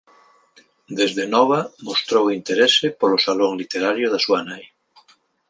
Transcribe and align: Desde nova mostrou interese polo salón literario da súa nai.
Desde 0.99 1.23
nova 1.35 1.59
mostrou 1.87 2.25
interese 2.37 2.87
polo 2.99 3.17
salón 3.25 3.51
literario 3.61 4.07
da 4.09 4.23
súa 4.25 4.41
nai. 4.49 4.63